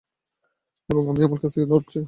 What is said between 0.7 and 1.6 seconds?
এবং আমি আমার কাজ